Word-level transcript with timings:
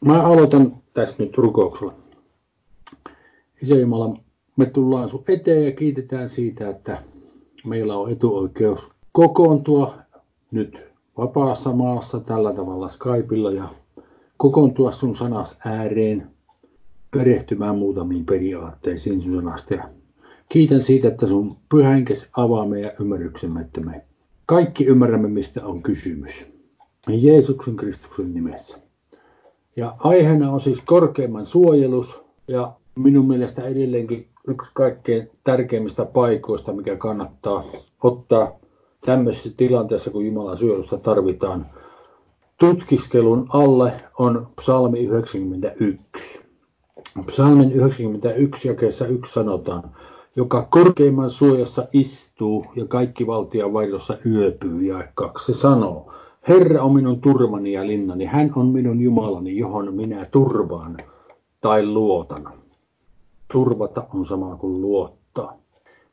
Mä 0.00 0.22
aloitan 0.22 0.76
tässä 0.94 1.16
nyt 1.18 1.38
rukouksella. 1.38 1.94
Isä 3.62 3.74
Jumala, 3.74 4.16
me 4.56 4.66
tullaan 4.66 5.08
sun 5.08 5.24
eteen 5.28 5.64
ja 5.64 5.72
kiitetään 5.72 6.28
siitä, 6.28 6.70
että 6.70 7.02
meillä 7.64 7.96
on 7.96 8.12
etuoikeus 8.12 8.88
kokoontua 9.12 9.94
nyt 10.50 10.78
vapaassa 11.16 11.72
maassa 11.72 12.20
tällä 12.20 12.52
tavalla 12.52 12.88
Skypeilla 12.88 13.50
ja 13.50 13.74
kokoontua 14.36 14.92
sun 14.92 15.16
sanas 15.16 15.58
ääreen, 15.64 16.30
perehtymään 17.10 17.78
muutamiin 17.78 18.26
periaatteisiin 18.26 19.22
sun 19.22 19.34
sanasta. 19.34 19.74
Ja 19.74 19.88
kiitän 20.48 20.82
siitä, 20.82 21.08
että 21.08 21.26
sun 21.26 21.56
pyhänkes 21.68 22.28
avaa 22.36 22.66
meidän 22.66 22.92
ymmärryksemme, 23.00 23.60
että 23.60 23.80
me 23.80 24.04
kaikki 24.46 24.84
ymmärrämme, 24.84 25.28
mistä 25.28 25.66
on 25.66 25.82
kysymys. 25.82 26.52
Jeesuksen 27.08 27.76
Kristuksen 27.76 28.34
nimessä. 28.34 28.87
Ja 29.78 29.94
aiheena 29.98 30.52
on 30.52 30.60
siis 30.60 30.82
korkeimman 30.84 31.46
suojelus 31.46 32.24
ja 32.48 32.72
minun 32.94 33.28
mielestä 33.28 33.62
edelleenkin 33.62 34.26
yksi 34.48 34.70
kaikkein 34.74 35.30
tärkeimmistä 35.44 36.04
paikoista, 36.04 36.72
mikä 36.72 36.96
kannattaa 36.96 37.64
ottaa 38.02 38.52
tämmöisessä 39.06 39.50
tilanteessa, 39.56 40.10
kun 40.10 40.26
Jumalan 40.26 40.56
suojelusta 40.56 40.98
tarvitaan 40.98 41.66
tutkiskelun 42.58 43.46
alle, 43.48 43.92
on 44.18 44.48
psalmi 44.56 45.00
91. 45.00 46.40
Psalmin 47.26 47.72
91 47.72 48.68
jakeessa 48.68 49.06
yksi 49.06 49.32
sanotaan, 49.32 49.82
joka 50.36 50.66
korkeimman 50.70 51.30
suojassa 51.30 51.86
istuu 51.92 52.66
ja 52.76 52.86
kaikki 52.86 53.26
valtian 53.26 53.72
vaihdossa 53.72 54.18
yöpyy. 54.26 54.82
Ja 54.82 55.08
kaksi 55.14 55.52
se 55.52 55.58
sanoo, 55.58 56.12
Herra 56.48 56.82
on 56.82 56.94
minun 56.94 57.20
turvani 57.20 57.72
ja 57.72 57.86
linnani, 57.86 58.24
hän 58.24 58.52
on 58.56 58.66
minun 58.66 59.00
Jumalani, 59.00 59.56
johon 59.56 59.94
minä 59.94 60.26
turvaan 60.30 60.96
tai 61.60 61.86
luotan. 61.86 62.48
Turvata 63.52 64.06
on 64.14 64.24
sama 64.24 64.56
kuin 64.56 64.80
luottaa. 64.80 65.56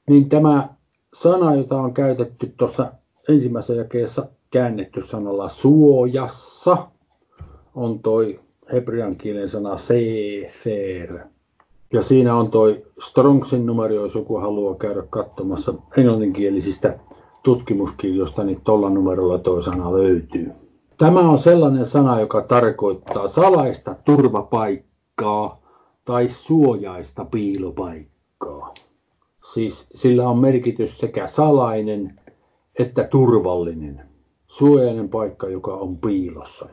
Niin 0.10 0.30
tämä 0.30 0.70
sana, 1.14 1.56
jota 1.56 1.82
on 1.82 1.94
käytetty 1.94 2.54
tuossa 2.58 2.92
ensimmäisessä 3.30 3.74
jakeessa 3.74 4.28
käännetty 4.52 5.02
sanalla 5.02 5.50
suojassa, 5.50 6.88
on 7.76 8.00
toi 8.00 8.40
hebrean 8.74 9.16
kielen 9.16 9.50
sana 9.50 9.78
sefer. 9.78 11.20
Ja 11.94 12.02
siinä 12.02 12.36
on 12.36 12.52
toi 12.52 12.86
Strongsin 13.00 13.66
numero, 13.66 13.94
jos 13.94 14.16
joku 14.16 14.38
haluaa 14.38 14.76
käydä 14.76 15.04
katsomassa 15.10 15.74
englanninkielisistä 15.98 17.00
tutkimuskirjoista, 17.46 18.44
niin 18.44 18.62
tuolla 18.64 18.90
numerolla 18.90 19.38
tuo 19.38 19.62
sana 19.62 19.94
löytyy. 19.94 20.52
Tämä 20.98 21.30
on 21.30 21.38
sellainen 21.38 21.86
sana, 21.86 22.20
joka 22.20 22.42
tarkoittaa 22.42 23.28
salaista 23.28 23.96
turvapaikkaa 24.06 25.62
tai 26.06 26.28
suojaista 26.30 27.26
piilopaikkaa. 27.26 28.74
Siis 29.54 29.90
sillä 29.94 30.30
on 30.30 30.38
merkitys 30.38 30.98
sekä 30.98 31.28
salainen 31.28 32.16
että 32.80 33.04
turvallinen, 33.04 34.02
suojainen 34.48 35.10
paikka, 35.10 35.50
joka 35.50 35.74
on 35.74 35.98
piilossa. 35.98 36.70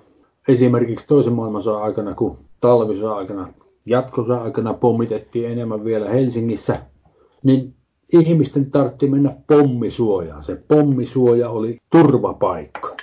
Esimerkiksi 0.48 1.06
toisen 1.06 1.32
maailmansodan 1.32 1.82
aikana, 1.82 2.14
kun 2.14 2.38
talvisodan 2.60 3.16
aikana, 3.16 3.52
jatkosodan 3.86 4.42
aikana 4.42 4.74
pommitettiin 4.74 5.50
enemmän 5.50 5.84
vielä 5.84 6.10
Helsingissä, 6.10 6.78
niin 7.42 7.74
ihmisten 8.12 8.70
tartti 8.70 9.10
mennä 9.10 9.36
pommisuojaan. 9.46 10.44
Se 10.44 10.62
pommisuoja 10.68 11.50
oli 11.50 11.78
turvapaikka. 11.90 12.96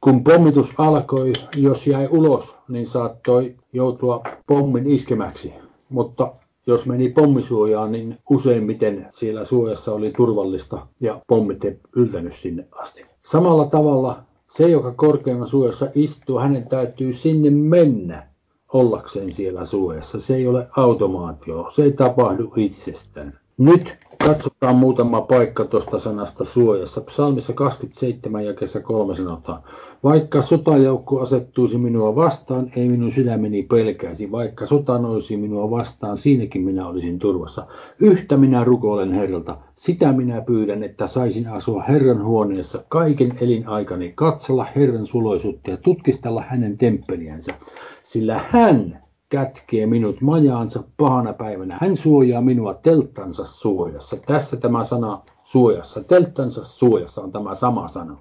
Kun 0.00 0.24
pommitus 0.24 0.74
alkoi, 0.78 1.32
jos 1.56 1.86
jäi 1.86 2.08
ulos, 2.10 2.56
niin 2.68 2.86
saattoi 2.86 3.54
joutua 3.72 4.22
pommin 4.46 4.90
iskemäksi. 4.90 5.52
Mutta 5.88 6.32
jos 6.66 6.86
meni 6.86 7.08
pommisuojaan, 7.08 7.92
niin 7.92 8.18
useimmiten 8.30 9.08
siellä 9.12 9.44
suojassa 9.44 9.92
oli 9.94 10.12
turvallista 10.16 10.86
ja 11.00 11.20
pommit 11.26 11.64
ei 11.64 11.80
yltänyt 11.96 12.32
sinne 12.32 12.66
asti. 12.72 13.04
Samalla 13.22 13.66
tavalla 13.66 14.22
se, 14.50 14.68
joka 14.68 14.92
korkeimman 14.92 15.48
suojassa 15.48 15.88
istuu, 15.94 16.38
hänen 16.38 16.68
täytyy 16.68 17.12
sinne 17.12 17.50
mennä 17.50 18.28
ollakseen 18.72 19.32
siellä 19.32 19.64
suojassa. 19.64 20.20
Se 20.20 20.36
ei 20.36 20.46
ole 20.46 20.68
automaatio, 20.76 21.66
se 21.74 21.82
ei 21.84 21.92
tapahdu 21.92 22.52
itsestään. 22.56 23.38
Nyt 23.58 23.98
Katsotaan 24.24 24.76
muutama 24.76 25.20
paikka 25.20 25.64
tuosta 25.64 25.98
sanasta 25.98 26.44
suojassa. 26.44 27.00
Psalmissa 27.00 27.52
27 27.52 28.44
ja 28.44 28.54
kesä 28.54 28.80
3 28.80 29.14
sanotaan. 29.14 29.62
Vaikka 30.02 30.42
sotajoukko 30.42 31.20
asettuisi 31.20 31.78
minua 31.78 32.16
vastaan, 32.16 32.70
ei 32.76 32.88
minun 32.88 33.10
sydämeni 33.10 33.62
pelkäisi. 33.62 34.32
Vaikka 34.32 34.66
sota 34.66 34.98
noisi 34.98 35.36
minua 35.36 35.70
vastaan, 35.70 36.16
siinäkin 36.16 36.62
minä 36.62 36.86
olisin 36.86 37.18
turvassa. 37.18 37.66
Yhtä 38.00 38.36
minä 38.36 38.64
rukoilen 38.64 39.12
Herralta. 39.12 39.56
Sitä 39.76 40.12
minä 40.12 40.40
pyydän, 40.40 40.82
että 40.82 41.06
saisin 41.06 41.48
asua 41.48 41.82
Herran 41.82 42.24
huoneessa 42.24 42.84
kaiken 42.88 43.32
elinaikani, 43.40 44.12
katsella 44.14 44.66
Herran 44.76 45.06
suloisuutta 45.06 45.70
ja 45.70 45.76
tutkistella 45.76 46.42
hänen 46.48 46.78
temppeliänsä. 46.78 47.54
Sillä 48.02 48.40
hän 48.50 49.03
kätkee 49.34 49.86
minut 49.86 50.20
majaansa 50.20 50.82
pahana 50.96 51.32
päivänä. 51.32 51.78
Hän 51.80 51.96
suojaa 51.96 52.42
minua 52.42 52.74
telttansa 52.74 53.44
suojassa. 53.44 54.16
Tässä 54.26 54.56
tämä 54.56 54.84
sana 54.84 55.20
suojassa. 55.42 56.04
Telttansa 56.04 56.64
suojassa 56.64 57.22
on 57.22 57.32
tämä 57.32 57.54
sama 57.54 57.88
sana. 57.88 58.16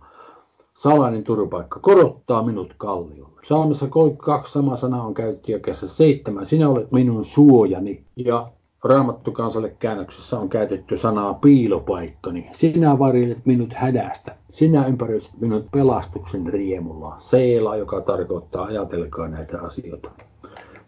Salainen 0.73 1.23
turvapaikka 1.23 1.79
korottaa 1.79 2.43
minut 2.43 2.73
kalliolle. 2.77 3.39
Saamassa 3.47 3.87
32 3.87 4.53
sama 4.53 4.75
sana 4.75 5.03
on 5.03 5.13
käytetty 5.13 5.51
jakessa 5.51 5.87
7. 5.87 6.45
Sinä 6.45 6.69
olet 6.69 6.91
minun 6.91 7.23
suojani. 7.23 8.03
Ja 8.15 8.51
Raamattu 8.83 9.31
kansalle 9.31 9.75
käännöksessä 9.79 10.39
on 10.39 10.49
käytetty 10.49 10.97
sanaa 10.97 11.33
piilopaikkani. 11.33 12.49
Sinä 12.51 12.99
varjelet 12.99 13.45
minut 13.45 13.73
hädästä. 13.73 14.35
Sinä 14.49 14.87
ympäröit 14.87 15.29
minut 15.39 15.71
pelastuksen 15.71 16.47
riemulla. 16.47 17.15
Seela, 17.17 17.75
joka 17.75 18.01
tarkoittaa 18.01 18.65
ajatelkaa 18.65 19.27
näitä 19.27 19.61
asioita. 19.61 20.11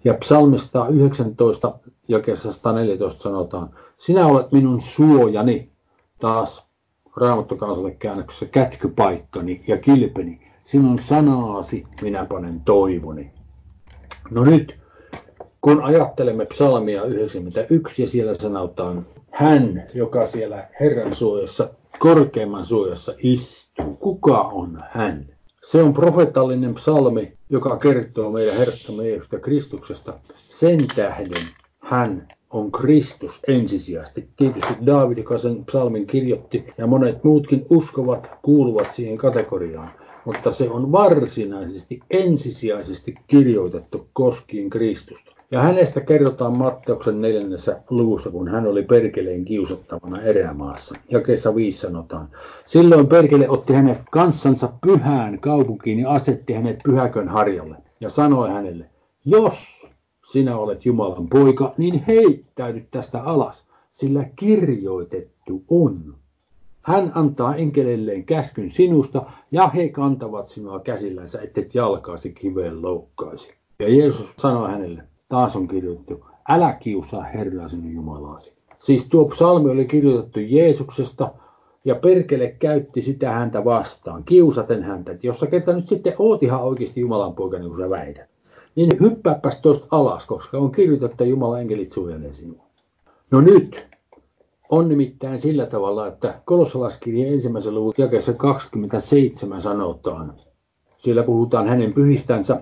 Ja 0.05 0.13
psalmista 0.13 0.88
19 0.88 1.79
jakeessa 2.07 2.53
114 2.53 3.23
sanotaan, 3.23 3.69
sinä 3.97 4.27
olet 4.27 4.51
minun 4.51 4.81
suojani, 4.81 5.71
taas 6.19 6.66
raamattokansalle 7.16 7.91
käännöksessä 7.91 8.45
kätkypaikkani 8.45 9.63
ja 9.67 9.77
kilpeni, 9.77 10.41
sinun 10.63 10.99
sanaasi 10.99 11.83
minä 12.01 12.25
panen 12.25 12.61
toivoni. 12.65 13.31
No 14.31 14.44
nyt, 14.44 14.79
kun 15.61 15.83
ajattelemme 15.83 16.45
psalmia 16.45 17.03
91 17.03 18.01
ja 18.01 18.07
siellä 18.07 18.33
sanotaan, 18.33 19.07
hän, 19.31 19.88
joka 19.94 20.25
siellä 20.25 20.67
Herran 20.79 21.15
suojassa, 21.15 21.69
korkeimman 21.99 22.65
suojassa 22.65 23.13
istuu, 23.17 23.95
kuka 23.95 24.41
on 24.41 24.79
hän? 24.89 25.34
Se 25.75 25.84
on 25.84 25.94
profetallinen 25.94 26.74
psalmi, 26.74 27.34
joka 27.50 27.78
kertoo 27.78 28.31
meidän 28.31 28.58
Herrastamme 28.58 29.08
Jeesusta 29.09 29.40
Kristuksesta. 29.40 30.13
Sen 30.50 30.80
tähden 30.96 31.44
hän 31.80 32.28
on 32.50 32.72
Kristus 32.72 33.41
ensisijaisesti. 33.47 34.30
Tietysti 34.38 34.74
Daavid, 34.86 35.18
joka 35.18 35.38
sen 35.38 35.66
psalmin 35.66 36.08
kirjoitti, 36.08 36.66
ja 36.78 36.88
monet 36.88 37.24
muutkin 37.24 37.66
uskovat, 37.69 38.31
kuuluvat 38.41 38.96
siihen 38.96 39.18
kategoriaan. 39.18 39.91
Mutta 40.25 40.52
se 40.52 40.69
on 40.69 40.91
varsinaisesti, 40.91 42.00
ensisijaisesti 42.09 43.16
kirjoitettu 43.28 44.08
koskien 44.13 44.69
Kristusta. 44.69 45.31
Ja 45.52 45.62
hänestä 45.62 46.02
kerrotaan 46.02 46.58
Matteuksen 46.58 47.22
neljännessä 47.22 47.81
luvussa, 47.90 48.31
kun 48.31 48.47
hän 48.47 48.68
oli 48.68 48.84
perkeleen 48.84 49.46
kiusattavana 49.46 50.22
erämaassa. 50.22 50.96
Jakeessa 51.12 51.56
viisi 51.56 51.80
sanotaan. 51.80 52.30
Silloin 52.66 53.08
perkele 53.08 53.50
otti 53.50 53.74
hänet 53.74 53.97
kanssansa 54.12 54.69
pyhään 54.81 55.40
kaupunkiin 55.40 56.00
ja 56.00 56.09
asetti 56.12 56.53
hänet 56.53 56.80
pyhäkön 56.84 57.28
harjalle. 57.28 57.75
Ja 58.00 58.09
sanoi 58.09 58.50
hänelle, 58.50 58.90
jos 59.25 59.88
sinä 60.31 60.57
olet 60.57 60.86
Jumalan 60.86 61.28
poika, 61.28 61.74
niin 61.78 62.04
heittäydy 62.07 62.88
tästä 62.92 63.21
alas, 63.21 63.68
sillä 63.92 64.25
kirjoitettu 64.36 65.63
on. 65.69 66.16
Hän 66.85 67.11
antaa 67.15 67.55
enkeleilleen 67.55 68.25
käskyn 68.25 68.69
sinusta, 68.69 69.25
ja 69.51 69.67
he 69.67 69.89
kantavat 69.89 70.47
sinua 70.47 70.79
käsillänsä, 70.79 71.41
ettet 71.41 71.75
jalkaasi 71.75 72.33
kiveen 72.33 72.81
loukkaisi. 72.81 73.53
Ja 73.79 73.89
Jeesus 73.89 74.33
sanoi 74.37 74.71
hänelle, 74.71 75.03
taas 75.29 75.55
on 75.55 75.67
kirjoitettu, 75.67 76.25
älä 76.49 76.73
kiusaa 76.73 77.23
Herraa 77.23 77.67
sinun 77.67 77.93
Jumalasi. 77.93 78.53
Siis 78.79 79.09
tuo 79.09 79.25
psalmi 79.25 79.69
oli 79.69 79.85
kirjoitettu 79.85 80.39
Jeesuksesta, 80.39 81.31
ja 81.85 81.95
perkele 81.95 82.55
käytti 82.59 83.01
sitä 83.01 83.31
häntä 83.31 83.65
vastaan, 83.65 84.23
kiusaten 84.23 84.83
häntä, 84.83 85.11
että 85.11 85.27
jos 85.27 85.39
sä 85.39 85.47
kerta 85.47 85.73
nyt 85.73 85.87
sitten 85.87 86.13
oot 86.19 86.43
ihan 86.43 86.63
oikeasti 86.63 87.01
Jumalan 87.01 87.33
poika, 87.33 87.59
niin 87.59 87.69
kuin 87.69 87.77
sä 87.77 87.89
väität, 87.89 88.29
niin 88.75 88.89
hyppääpäs 88.99 89.61
tuosta 89.61 89.87
alas, 89.91 90.25
koska 90.25 90.57
on 90.57 90.71
kirjoitettu, 90.71 91.11
että 91.11 91.23
Jumalan 91.23 91.61
enkelit 91.61 91.91
suojelee 91.91 92.33
sinua. 92.33 92.65
No 93.31 93.41
nyt 93.41 93.94
on 94.69 94.89
nimittäin 94.89 95.39
sillä 95.39 95.65
tavalla, 95.65 96.07
että 96.07 96.41
kolossalaskirjan 96.45 97.33
ensimmäisen 97.33 97.75
luvun 97.75 97.94
jakeessa 97.97 98.33
27 98.33 99.62
sanotaan, 99.62 100.33
siellä 100.97 101.23
puhutaan 101.23 101.67
hänen 101.67 101.94
pyhistänsä, 101.94 102.62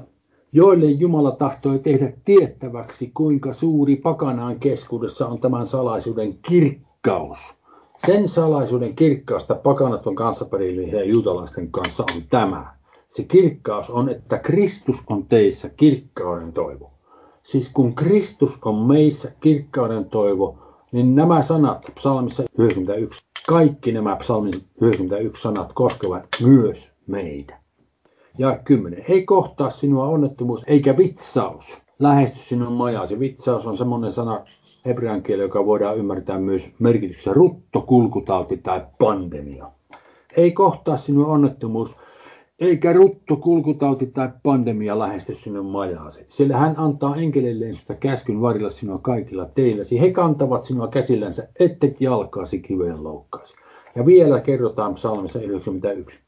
joille 0.52 0.86
Jumala 0.86 1.32
tahtoi 1.32 1.80
tehdä 1.80 2.14
tiettäväksi, 2.26 3.12
kuinka 3.14 3.54
suuri 3.54 3.96
pakanaan 3.96 4.60
keskuudessa 4.60 5.28
on 5.28 5.40
tämän 5.40 5.68
salaisuuden 5.68 6.38
kirkkaus. 6.38 7.40
Sen 8.06 8.28
salaisuuden 8.28 8.96
kirkkausta 8.96 9.56
pakanat 9.56 10.08
on 10.08 10.16
kanssaperillinen 10.16 11.00
ja 11.00 11.06
juutalaisten 11.06 11.72
kanssa 11.72 12.04
on 12.16 12.22
tämä. 12.30 12.76
Se 13.10 13.24
kirkkaus 13.24 13.90
on, 13.90 14.10
että 14.10 14.38
Kristus 14.38 15.04
on 15.10 15.26
teissä 15.26 15.70
kirkkauden 15.70 16.54
toivo. 16.54 16.92
Siis 17.44 17.72
kun 17.74 17.96
Kristus 17.96 18.60
on 18.66 18.76
meissä 18.76 19.32
kirkkauden 19.40 20.06
toivo, 20.06 20.58
niin 20.94 21.16
nämä 21.16 21.42
sanat 21.42 21.86
psalmissa 21.96 22.44
91, 22.58 23.26
kaikki 23.48 23.92
nämä 23.92 24.16
psalmin 24.16 24.54
91 24.82 25.42
sanat 25.42 25.74
koskevat 25.74 26.28
myös 26.44 26.92
meitä. 27.08 27.60
Ja 28.38 28.60
10. 28.64 29.06
Ei 29.10 29.26
kohtaa 29.26 29.70
sinua 29.70 30.08
onnettomuus 30.08 30.64
eikä 30.68 30.98
vitsaus. 30.98 31.82
Lähesty 32.00 32.40
sinun 32.40 32.74
majasi. 32.74 33.20
Vitsaus 33.20 33.68
on 33.68 33.78
semmoinen 33.78 34.12
sana 34.12 34.46
hebrean 34.86 35.24
kieli, 35.24 35.42
joka 35.42 35.66
voidaan 35.66 35.98
ymmärtää 35.98 36.40
myös 36.40 36.72
merkityksessä 36.80 37.34
rutto, 37.34 37.82
kulkutauti 37.82 38.58
tai 38.58 38.82
pandemia. 39.00 39.72
Ei 40.38 40.52
kohtaa 40.52 40.98
sinua 40.98 41.28
onnettomuus 41.28 41.96
eikä 42.60 42.94
rutto, 42.94 43.36
kulkutauti 43.36 44.06
tai 44.06 44.30
pandemia 44.44 45.00
lähesty 45.00 45.34
sinun 45.34 45.66
majaasi. 45.66 46.26
Sillä 46.30 46.58
hän 46.58 46.74
antaa 46.78 47.16
enkelilleen 47.16 47.74
sinusta 47.74 47.96
käskyn 47.96 48.42
varilla 48.42 48.70
sinua 48.70 48.98
kaikilla 48.98 49.46
teilläsi. 49.46 50.02
He 50.02 50.12
kantavat 50.12 50.64
sinua 50.64 50.88
käsillänsä, 50.88 51.48
ettet 51.60 52.02
jalkaasi 52.02 52.60
kiveen 52.60 53.04
loukkaasi. 53.04 53.56
Ja 53.96 54.06
vielä 54.06 54.42
kerrotaan 54.42 54.94
psalmissa 54.94 55.42
91. 55.42 56.20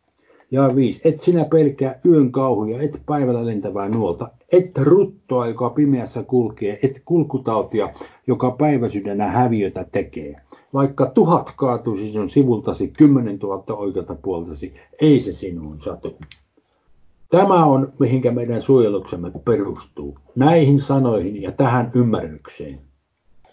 Ja 0.52 0.76
5. 0.76 1.02
Et 1.08 1.20
sinä 1.20 1.46
pelkää 1.46 2.00
yön 2.06 2.32
kauhuja, 2.32 2.82
et 2.82 3.02
päivällä 3.06 3.46
lentävää 3.46 3.90
nuolta, 3.90 4.30
et 4.52 4.78
ruttoa, 4.78 5.48
joka 5.48 5.70
pimeässä 5.70 6.24
kulkee, 6.24 6.80
et 6.84 7.02
kulkutautia, 7.06 7.90
joka 8.28 8.52
päiväsydänä 8.52 9.28
häviötä 9.28 9.86
tekee. 9.92 10.36
Vaikka 10.76 11.06
tuhat 11.06 11.54
kaatuisi 11.56 12.12
sinun 12.12 12.30
sivultasi, 12.30 12.88
kymmenen 12.88 13.40
tuhatta 13.40 13.76
oikealta 13.76 14.16
puoltasi, 14.22 14.74
ei 15.02 15.20
se 15.20 15.34
sinuun 15.34 15.80
satu. 15.82 16.16
Tämä 17.30 17.66
on, 17.66 17.94
mihinkä 18.00 18.32
meidän 18.32 18.62
suojeluksemme 18.62 19.32
perustuu. 19.46 20.18
Näihin 20.36 20.82
sanoihin 20.82 21.42
ja 21.42 21.52
tähän 21.52 21.92
ymmärrykseen. 21.94 22.80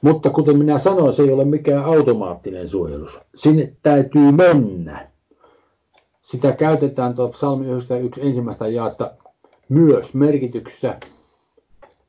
Mutta 0.00 0.30
kuten 0.30 0.58
minä 0.58 0.78
sanoin, 0.78 1.12
se 1.12 1.22
ei 1.22 1.32
ole 1.32 1.44
mikään 1.44 1.84
automaattinen 1.84 2.68
suojelus. 2.68 3.20
Sinne 3.34 3.72
täytyy 3.82 4.32
mennä. 4.32 5.08
Sitä 6.22 6.52
käytetään 6.52 7.14
tuo 7.14 7.28
psalmi 7.28 7.66
91 7.66 8.20
ensimmäistä 8.20 8.68
jaetta 8.68 9.10
myös 9.68 10.14
merkityksessä 10.14 10.98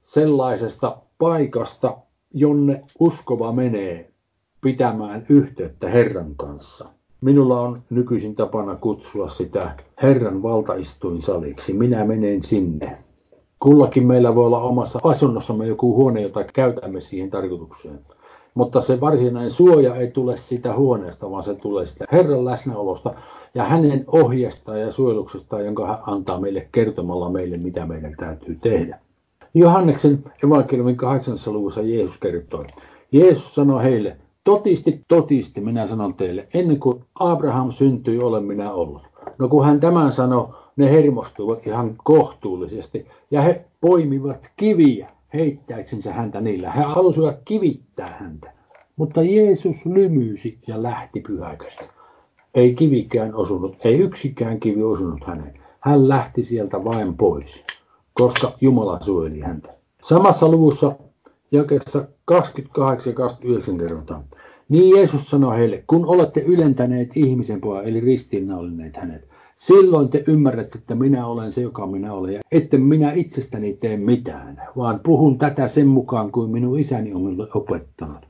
sellaisesta 0.03 0.97
paikasta, 1.17 1.97
jonne 2.33 2.83
uskova 2.99 3.51
menee 3.51 4.12
pitämään 4.63 5.25
yhteyttä 5.29 5.89
Herran 5.89 6.35
kanssa. 6.37 6.85
Minulla 7.21 7.61
on 7.61 7.81
nykyisin 7.89 8.35
tapana 8.35 8.75
kutsua 8.75 9.29
sitä 9.29 9.71
Herran 10.01 10.43
valtaistuinsaliksi. 10.43 11.73
Minä 11.73 12.05
menen 12.05 12.43
sinne. 12.43 12.97
Kullakin 13.59 14.07
meillä 14.07 14.35
voi 14.35 14.45
olla 14.45 14.61
omassa 14.61 14.99
asunnossamme 15.03 15.67
joku 15.67 15.95
huone, 15.95 16.21
jota 16.21 16.43
käytämme 16.43 17.01
siihen 17.01 17.29
tarkoitukseen. 17.29 17.99
Mutta 18.53 18.81
se 18.81 19.01
varsinainen 19.01 19.51
suoja 19.51 19.95
ei 19.95 20.11
tule 20.11 20.37
sitä 20.37 20.73
huoneesta, 20.73 21.31
vaan 21.31 21.43
se 21.43 21.55
tulee 21.55 21.85
sitä 21.85 22.05
Herran 22.11 22.45
läsnäolosta 22.45 23.13
ja 23.55 23.63
hänen 23.63 24.03
ohjeestaan 24.07 24.81
ja 24.81 24.91
suojeluksestaan, 24.91 25.65
jonka 25.65 25.87
hän 25.87 25.97
antaa 26.07 26.39
meille 26.39 26.67
kertomalla 26.71 27.29
meille, 27.29 27.57
mitä 27.57 27.85
meidän 27.85 28.15
täytyy 28.17 28.57
tehdä. 28.61 28.99
Johanneksen 29.53 30.19
evankeliumin 30.43 30.95
8. 30.95 31.37
luvussa 31.47 31.81
Jeesus 31.81 32.17
kertoi. 32.19 32.65
Jeesus 33.11 33.55
sanoi 33.55 33.83
heille, 33.83 34.17
Totisti, 34.43 35.01
totisti, 35.07 35.61
minä 35.61 35.87
sanon 35.87 36.13
teille, 36.13 36.47
ennen 36.53 36.79
kuin 36.79 37.03
Abraham 37.19 37.71
syntyi, 37.71 38.19
olen 38.19 38.43
minä 38.43 38.71
ollut. 38.71 39.01
No 39.39 39.47
kun 39.47 39.65
hän 39.65 39.79
tämän 39.79 40.11
sanoi, 40.11 40.47
ne 40.75 40.91
hermostuivat 40.91 41.67
ihan 41.67 41.95
kohtuullisesti 42.03 43.07
ja 43.31 43.41
he 43.41 43.65
poimivat 43.81 44.51
kiviä 44.57 45.09
heittääksensä 45.33 46.13
häntä 46.13 46.41
niillä. 46.41 46.71
He 46.71 46.83
halusivat 46.83 47.35
kivittää 47.45 48.17
häntä. 48.19 48.51
Mutta 48.95 49.23
Jeesus 49.23 49.85
lymyysi 49.85 50.57
ja 50.67 50.83
lähti 50.83 51.19
pyhäköstä. 51.19 51.83
Ei 52.53 52.75
kivikään 52.75 53.35
osunut, 53.35 53.77
ei 53.83 53.99
yksikään 53.99 54.59
kivi 54.59 54.83
osunut 54.83 55.23
häneen. 55.23 55.59
Hän 55.79 56.09
lähti 56.09 56.43
sieltä 56.43 56.83
vain 56.83 57.17
pois, 57.17 57.63
koska 58.13 58.51
Jumala 58.61 58.99
suojeli 58.99 59.39
häntä. 59.39 59.73
Samassa 60.03 60.47
luvussa 60.47 60.95
jakeessa 61.53 62.05
28 62.25 63.11
ja 63.11 63.15
29 63.15 63.77
kerrotaan. 63.77 64.23
Niin 64.69 64.95
Jeesus 64.95 65.29
sanoi 65.29 65.57
heille, 65.57 65.83
kun 65.87 66.05
olette 66.05 66.41
ylentäneet 66.41 67.17
ihmisen 67.17 67.61
pojan, 67.61 67.85
eli 67.85 67.99
ristiinnaulineet 67.99 68.97
hänet, 68.97 69.27
silloin 69.57 70.09
te 70.09 70.23
ymmärrätte, 70.27 70.77
että 70.77 70.95
minä 70.95 71.27
olen 71.27 71.51
se, 71.51 71.61
joka 71.61 71.87
minä 71.87 72.13
olen, 72.13 72.33
ja 72.33 72.39
että 72.51 72.77
minä 72.77 73.11
itsestäni 73.11 73.73
tee 73.73 73.97
mitään, 73.97 74.61
vaan 74.77 74.99
puhun 75.03 75.37
tätä 75.37 75.67
sen 75.67 75.87
mukaan, 75.87 76.31
kuin 76.31 76.51
minun 76.51 76.79
isäni 76.79 77.13
on 77.13 77.21
minulle 77.21 77.47
opettanut. 77.53 78.27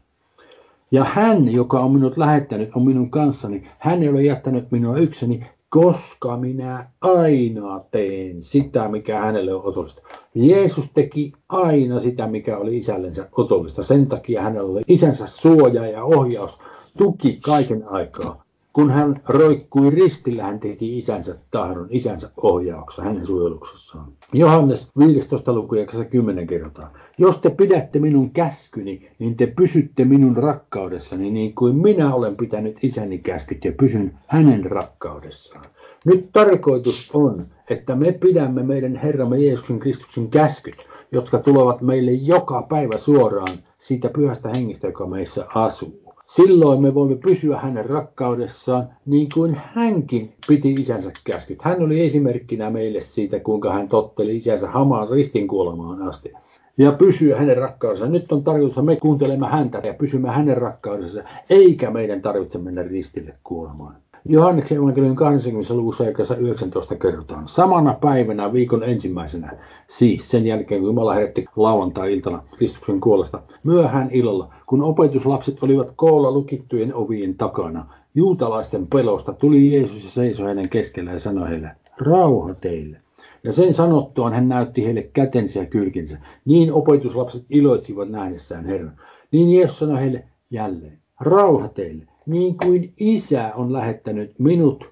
Ja 0.92 1.04
hän, 1.04 1.54
joka 1.54 1.80
on 1.80 1.92
minut 1.92 2.18
lähettänyt, 2.18 2.70
on 2.76 2.86
minun 2.86 3.10
kanssani. 3.10 3.64
Hän 3.80 4.04
ei 4.04 4.10
ole 4.10 4.24
jättänyt 4.24 4.72
minua 4.72 4.98
ykseni, 4.98 5.46
koska 5.74 6.38
minä 6.38 6.90
aina 7.02 7.80
teen 7.92 8.44
sitä, 8.44 8.88
mikä 8.88 9.20
hänelle 9.20 9.54
on 9.54 9.66
otollista. 9.66 10.02
Jeesus 10.36 10.92
teki 10.94 11.34
aina 11.50 12.00
sitä, 12.00 12.28
mikä 12.28 12.58
oli 12.58 12.78
isällensä 12.78 13.30
otollista. 13.32 13.84
Sen 13.84 14.08
takia 14.08 14.42
hänellä 14.42 14.72
oli 14.72 14.82
isänsä 14.88 15.28
suoja 15.28 15.88
ja 15.88 16.04
ohjaus, 16.04 16.60
tuki 16.98 17.40
kaiken 17.46 17.88
aikaa. 17.88 18.44
Kun 18.74 18.92
hän 18.92 19.22
roikkui 19.28 19.90
ristillä, 19.90 20.44
hän 20.44 20.60
teki 20.60 20.98
isänsä 20.98 21.36
tahdon, 21.52 21.88
isänsä 21.90 22.30
ohjauksessa, 22.38 23.04
hänen 23.04 23.26
suojeluksessaan. 23.26 24.08
Johannes 24.34 24.92
15. 25.00 25.54
luku 25.54 25.76
ja 25.76 25.86
10 26.10 26.48
kerrotaan. 26.48 26.92
Jos 27.18 27.38
te 27.38 27.50
pidätte 27.50 28.00
minun 28.00 28.32
käskyni, 28.32 29.12
niin 29.20 29.38
te 29.38 29.48
pysytte 29.48 30.06
minun 30.06 30.38
rakkaudessani, 30.38 31.32
niin 31.32 31.56
kuin 31.56 31.76
minä 31.76 32.16
olen 32.16 32.36
pitänyt 32.36 32.80
isäni 32.84 33.18
käskyt 33.18 33.66
ja 33.66 33.72
pysyn 33.72 34.20
hänen 34.28 34.66
rakkaudessaan. 34.66 35.66
Nyt 36.06 36.30
tarkoitus 36.32 37.12
on, 37.14 37.46
että 37.70 37.96
me 37.96 38.12
pidämme 38.12 38.64
meidän 38.64 38.96
Herramme 38.96 39.40
Jeesuksen 39.40 39.80
Kristuksen 39.80 40.30
käskyt, 40.30 40.88
jotka 41.12 41.40
tulevat 41.40 41.82
meille 41.82 42.12
joka 42.12 42.62
päivä 42.62 42.98
suoraan 42.98 43.58
siitä 43.78 44.10
pyhästä 44.10 44.50
hengestä, 44.50 44.88
joka 44.88 45.06
meissä 45.06 45.46
asuu. 45.56 46.03
Silloin 46.36 46.82
me 46.82 46.94
voimme 46.94 47.16
pysyä 47.16 47.60
hänen 47.60 47.86
rakkaudessaan 47.86 48.90
niin 49.06 49.30
kuin 49.34 49.62
hänkin 49.74 50.34
piti 50.48 50.74
isänsä 50.74 51.12
käskyt. 51.24 51.62
Hän 51.62 51.82
oli 51.82 52.06
esimerkkinä 52.06 52.70
meille 52.70 53.02
siitä, 53.02 53.40
kuinka 53.40 53.74
hän 53.74 53.90
totteli 53.90 54.38
isänsä 54.38 54.68
hamaan 54.68 55.10
ristin 55.10 55.48
kuolemaan 55.48 56.02
asti. 56.02 56.32
Ja 56.78 56.92
pysyä 56.92 57.38
hänen 57.38 57.58
rakkaudessaan. 57.58 58.12
Nyt 58.12 58.32
on 58.32 58.44
tarkoitus, 58.44 58.72
että 58.72 58.82
me 58.82 58.96
kuuntelemme 58.96 59.48
häntä 59.48 59.82
ja 59.84 59.94
pysymme 59.94 60.30
hänen 60.30 60.58
rakkaudessaan, 60.58 61.28
eikä 61.50 61.92
meidän 61.92 62.22
tarvitse 62.22 62.58
mennä 62.58 62.84
ristille 62.84 63.34
kuolemaan. 63.44 63.96
Johanneksen 64.26 64.78
evankeliumin 64.78 65.16
20. 65.16 65.74
luvussa 65.74 66.04
19 66.40 66.96
kerrotaan. 66.96 67.48
Samana 67.48 67.94
päivänä 67.94 68.54
viikon 68.54 68.84
ensimmäisenä, 68.84 69.58
siis 69.88 70.32
sen 70.32 70.46
jälkeen 70.46 70.82
kun 70.82 70.90
Jumala 70.90 71.14
herätti 71.14 71.46
lauantai-iltana 71.56 72.44
Kristuksen 72.58 73.00
kuolesta, 73.00 73.42
myöhään 73.64 74.10
illalla, 74.12 74.54
kun 74.66 74.82
opetuslapset 74.82 75.64
olivat 75.64 75.94
koolla 75.96 76.32
lukittujen 76.32 76.96
ovien 76.96 77.36
takana, 77.36 77.86
juutalaisten 78.16 78.88
pelosta 78.88 79.34
tuli 79.34 79.74
Jeesus 79.74 80.04
ja 80.04 80.10
seisoi 80.10 80.46
heidän 80.48 80.70
keskellä 80.70 81.12
ja 81.12 81.20
sanoi 81.20 81.50
heille, 81.50 81.72
rauha 81.98 82.54
teille. 82.54 82.98
Ja 83.44 83.52
sen 83.52 83.74
sanottuaan 83.74 84.34
hän 84.34 84.50
näytti 84.50 84.86
heille 84.86 85.10
kätensä 85.14 85.60
ja 85.60 85.66
kylkinsä. 85.66 86.18
Niin 86.46 86.74
opetuslapset 86.74 87.46
iloitsivat 87.50 88.10
nähdessään 88.10 88.66
Herran. 88.66 88.94
Niin 89.32 89.56
Jeesus 89.56 89.80
sanoi 89.80 90.00
heille 90.00 90.24
jälleen, 90.52 90.98
rauha 91.20 91.68
teille. 91.68 92.13
Niin 92.26 92.58
kuin 92.58 92.94
isä 93.00 93.52
on 93.56 93.74
lähettänyt 93.74 94.40
minut, 94.40 94.90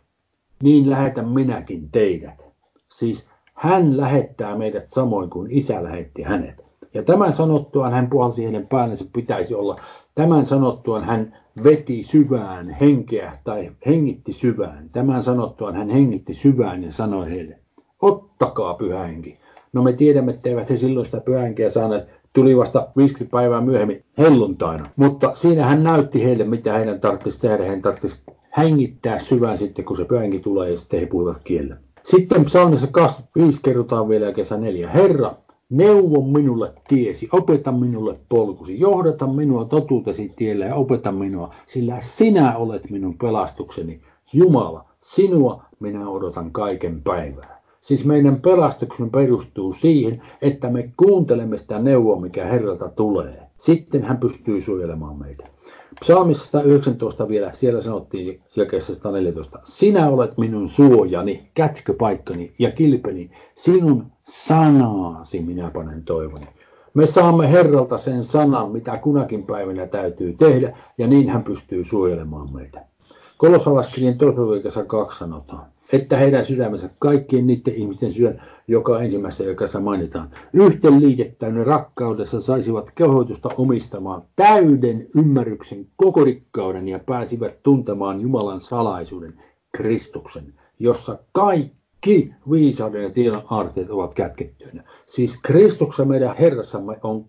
niin 0.63 0.89
lähetän 0.89 1.29
minäkin 1.29 1.89
teidät. 1.91 2.47
Siis 2.91 3.27
hän 3.53 3.97
lähettää 3.97 4.57
meidät 4.57 4.89
samoin 4.89 5.29
kuin 5.29 5.51
isä 5.51 5.83
lähetti 5.83 6.23
hänet. 6.23 6.65
Ja 6.93 7.03
tämän 7.03 7.33
sanottuaan 7.33 7.93
hän 7.93 8.09
puhalsi 8.09 8.43
heidän 8.43 8.67
päällensä 8.67 9.05
pitäisi 9.13 9.55
olla. 9.55 9.79
Tämän 10.15 10.45
sanottuaan 10.45 11.03
hän 11.03 11.37
veti 11.63 12.03
syvään 12.03 12.69
henkeä 12.69 13.37
tai 13.43 13.71
hengitti 13.85 14.33
syvään. 14.33 14.89
Tämän 14.89 15.23
sanottuaan 15.23 15.75
hän 15.75 15.89
hengitti 15.89 16.33
syvään 16.33 16.83
ja 16.83 16.91
sanoi 16.91 17.29
heille, 17.29 17.59
ottakaa 18.01 18.73
pyhähenki. 18.73 19.39
No 19.73 19.83
me 19.83 19.93
tiedämme, 19.93 20.31
että 20.31 20.49
eivät 20.49 20.69
he 20.69 20.75
silloin 20.75 21.05
sitä 21.05 21.21
pyhähenkeä 21.21 21.69
saaneet, 21.69 22.09
tuli 22.33 22.57
vasta 22.57 22.87
50 22.97 23.31
päivää 23.31 23.61
myöhemmin 23.61 24.03
helluntaina. 24.17 24.89
Mutta 24.95 25.35
siinä 25.35 25.65
hän 25.65 25.83
näytti 25.83 26.23
heille, 26.23 26.43
mitä 26.43 26.73
heidän 26.73 26.99
tarvitsisi 26.99 27.41
tehdä. 27.41 27.63
Heidän 27.63 27.81
tarvitsisi 27.81 28.21
hengittää 28.57 29.19
syvään 29.19 29.57
sitten, 29.57 29.85
kun 29.85 29.97
se 29.97 30.05
pyhänkin 30.05 30.41
tulee 30.41 30.71
ja 30.71 30.77
sitten 30.77 30.99
he 30.99 31.05
puhuvat 31.05 31.41
kielellä. 31.43 31.77
Sitten 32.03 32.45
psalmissa 32.45 32.87
25 32.87 33.59
kerrotaan 33.63 34.09
vielä 34.09 34.33
kesä 34.33 34.57
neljä. 34.57 34.89
Herra, 34.89 35.35
neuvo 35.69 36.21
minulle 36.21 36.73
tiesi, 36.87 37.29
opeta 37.31 37.71
minulle 37.71 38.19
polkusi, 38.29 38.79
johdata 38.79 39.27
minua 39.27 39.65
totuutesi 39.65 40.33
tielle 40.35 40.65
ja 40.65 40.75
opeta 40.75 41.11
minua, 41.11 41.53
sillä 41.65 41.99
sinä 41.99 42.57
olet 42.57 42.89
minun 42.89 43.17
pelastukseni. 43.17 44.01
Jumala, 44.33 44.85
sinua 45.01 45.63
minä 45.79 46.09
odotan 46.09 46.51
kaiken 46.51 47.01
päivää. 47.01 47.60
Siis 47.81 48.05
meidän 48.05 48.41
pelastuksemme 48.41 49.09
perustuu 49.09 49.73
siihen, 49.73 50.21
että 50.41 50.69
me 50.69 50.91
kuuntelemme 50.97 51.57
sitä 51.57 51.79
neuvoa, 51.79 52.19
mikä 52.19 52.45
Herralta 52.45 52.89
tulee. 52.89 53.47
Sitten 53.57 54.03
hän 54.03 54.17
pystyy 54.17 54.61
suojelemaan 54.61 55.19
meitä. 55.19 55.47
Psalmissa 56.01 56.43
119 56.51 57.27
vielä, 57.27 57.53
siellä 57.53 57.81
sanottiin 57.81 58.41
jakeessa 58.55 58.95
114. 58.95 59.59
Sinä 59.63 60.09
olet 60.09 60.37
minun 60.37 60.67
suojani, 60.67 61.49
kätköpaikkani 61.53 62.53
ja 62.59 62.71
kilpeni. 62.71 63.31
Sinun 63.55 64.05
sanaasi 64.23 65.41
minä 65.41 65.71
panen 65.73 66.03
toivoni. 66.03 66.47
Me 66.93 67.05
saamme 67.05 67.51
Herralta 67.51 67.97
sen 67.97 68.23
sanan, 68.23 68.71
mitä 68.71 68.97
kunakin 68.97 69.43
päivänä 69.43 69.87
täytyy 69.87 70.33
tehdä, 70.33 70.77
ja 70.97 71.07
niin 71.07 71.29
hän 71.29 71.43
pystyy 71.43 71.83
suojelemaan 71.83 72.53
meitä. 72.53 72.85
Kolosalaiskirjan 73.37 74.17
toisessa 74.17 74.83
kaksi 74.83 75.19
sanotaan 75.19 75.65
että 75.93 76.17
heidän 76.17 76.45
sydämensä, 76.45 76.89
kaikkien 76.99 77.47
niiden 77.47 77.73
ihmisten 77.73 78.13
sydän, 78.13 78.43
joka 78.67 79.01
ensimmäisessä 79.01 79.43
jakassa 79.43 79.79
mainitaan, 79.79 80.29
yhten 80.53 81.01
liitettäyden 81.01 81.65
rakkaudessa 81.65 82.41
saisivat 82.41 82.91
kehoitusta 82.91 83.49
omistamaan 83.57 84.21
täyden 84.35 85.07
ymmärryksen 85.15 85.87
koko 85.95 86.25
rikkauden 86.25 86.87
ja 86.87 86.99
pääsivät 86.99 87.63
tuntemaan 87.63 88.21
Jumalan 88.21 88.61
salaisuuden, 88.61 89.33
Kristuksen, 89.71 90.53
jossa 90.79 91.19
kaikki 91.31 92.33
viisauden 92.51 93.03
ja 93.03 93.09
tiedon 93.09 93.43
aarteet 93.49 93.89
ovat 93.89 94.13
kätkettyinä. 94.13 94.83
Siis 95.05 95.41
Kristuksen 95.41 96.07
meidän 96.07 96.35
Herrassamme 96.35 96.99
on 97.03 97.25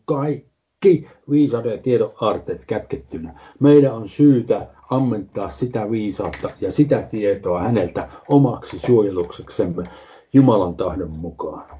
kaikki 0.82 1.08
viisauden 1.30 1.72
ja 1.72 1.78
tiedon 1.78 2.12
aarteet 2.20 2.64
kätkettynä. 2.64 3.34
Meidän 3.60 3.94
on 3.94 4.08
syytä 4.08 4.66
ammentaa 4.90 5.50
sitä 5.50 5.90
viisautta 5.90 6.50
ja 6.60 6.72
sitä 6.72 7.02
tietoa 7.02 7.60
häneltä 7.60 8.08
omaksi 8.28 8.78
suojelukseksemme 8.78 9.84
Jumalan 10.32 10.74
tahdon 10.74 11.10
mukaan. 11.10 11.78